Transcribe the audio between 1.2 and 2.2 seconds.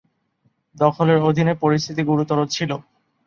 অধীনে পরিস্থিতি